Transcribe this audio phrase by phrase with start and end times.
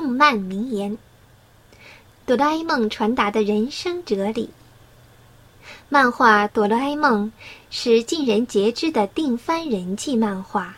[0.00, 0.96] 动漫名言，
[2.24, 4.48] 哆啦 A 梦传达的人生哲理。
[5.90, 7.26] 漫画《哆啦 A 梦》
[7.68, 10.76] 是尽人皆知的定番人气漫画。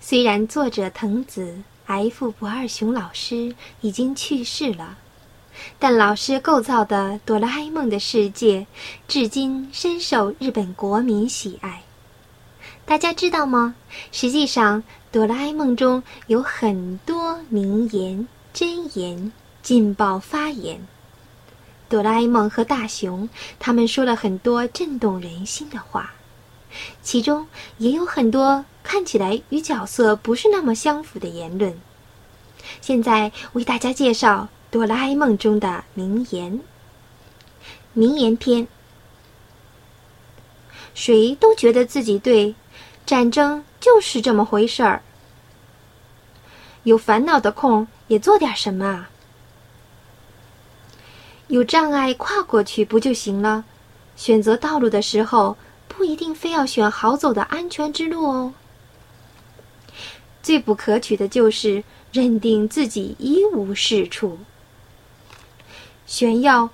[0.00, 4.96] 虽然作者藤子 F 不二雄老师已经去世了，
[5.78, 8.66] 但老师构造的哆啦 A 梦的世界，
[9.06, 11.82] 至今深受日本国民喜爱。
[12.86, 13.74] 大家知道吗？
[14.12, 14.82] 实际上，
[15.12, 18.26] 哆啦 A 梦中有很多名言、
[18.56, 20.80] 箴言、劲爆发言。
[21.90, 26.14] 哆啦 A 梦和大雄他们说了很多震动人心的话，
[27.02, 31.78] 其中也有很多看起来与角色不是那么相符的言论。
[32.80, 36.58] 现在为大家介绍哆啦 A 梦中的名言。
[37.92, 38.66] 名言篇：
[40.94, 42.54] 谁都觉得自己对。
[43.04, 45.02] 战争就是这么回事儿。
[46.84, 49.10] 有烦恼的空也做点什么啊？
[51.48, 53.64] 有障碍跨过去不就行了？
[54.16, 55.56] 选择道路的时候
[55.88, 58.54] 不一定非要选好走的安全之路哦。
[60.42, 64.38] 最不可取的就是认定自己一无是处。
[66.06, 66.70] 炫耀、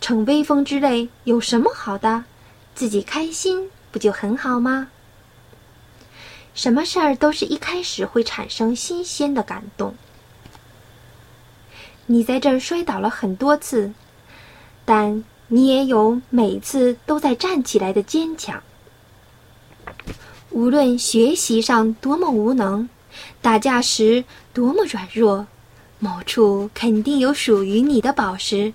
[0.00, 2.24] 逞威风之类有什么好的？
[2.74, 4.88] 自己开心不就很好吗？
[6.54, 9.94] 什么事儿都是一开始会产生新鲜的感动。
[12.06, 13.92] 你在这儿摔倒了很多次，
[14.84, 18.62] 但你也有每次都在站起来的坚强。
[20.50, 22.88] 无论学习上多么无能，
[23.42, 25.46] 打架时多么软弱，
[25.98, 28.72] 某处肯定有属于你的宝石，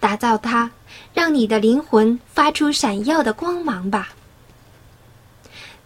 [0.00, 0.70] 打造它，
[1.12, 4.14] 让你的灵魂发出闪耀的光芒吧。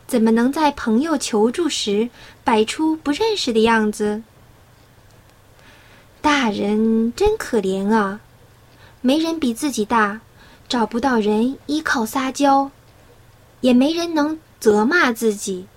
[0.07, 2.09] 怎么能在朋友求助时
[2.45, 4.23] 摆出不认识的样子？
[6.27, 8.19] 大人真可怜啊，
[9.00, 10.22] 没人比自己大，
[10.68, 12.73] 找不到人依靠撒娇，
[13.61, 15.68] 也没人能责骂自己。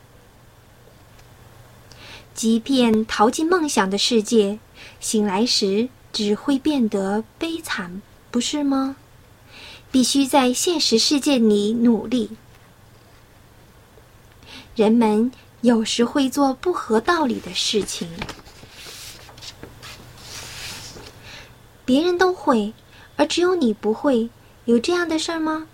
[2.34, 4.58] 即便逃进梦想的世界，
[5.00, 8.02] 醒来时只会变得悲惨，
[8.32, 8.96] 不是吗？
[9.92, 12.32] 必须在现实世界里努力。
[14.76, 15.32] 人们
[15.62, 18.10] 有时会做不合道理的事情，
[21.90, 22.72] 别人都会，
[23.16, 24.30] 而只有你不会，
[24.66, 25.66] 有这样的事儿吗？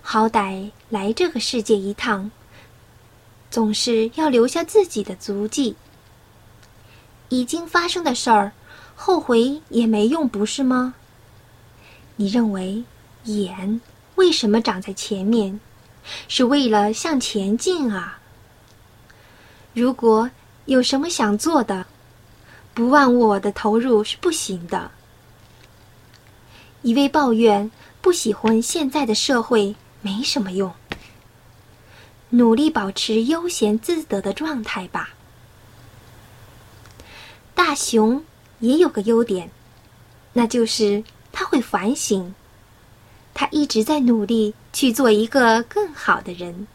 [0.00, 2.30] 好歹来这个世界一趟，
[3.50, 5.74] 总是要留下自己的足迹。
[7.28, 8.52] 已经发生的事儿，
[8.94, 10.94] 后悔也没用，不是吗？
[12.14, 12.84] 你认为
[13.24, 13.80] 眼
[14.14, 15.58] 为什么长在前面？
[16.28, 18.20] 是为了向前进啊！
[19.74, 20.30] 如果
[20.66, 21.84] 有什么想做的，
[22.78, 24.92] 不忘我的投入是不行的。
[26.82, 27.68] 一味抱怨
[28.00, 30.72] 不喜欢现在的社会没什么用，
[32.30, 35.10] 努力保持悠闲自得的状态吧。
[37.52, 38.24] 大熊
[38.60, 39.50] 也有个优点，
[40.32, 41.02] 那就是
[41.32, 42.32] 他会反省。
[43.34, 46.68] 他一直在努力去做一个更好的人。